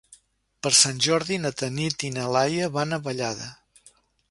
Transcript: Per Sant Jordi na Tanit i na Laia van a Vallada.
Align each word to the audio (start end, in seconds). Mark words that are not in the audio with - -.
Per 0.67 0.71
Sant 0.77 1.01
Jordi 1.07 1.37
na 1.43 1.51
Tanit 1.61 2.07
i 2.09 2.11
na 2.17 2.25
Laia 2.37 2.73
van 2.79 2.99
a 2.99 3.01
Vallada. 3.09 3.53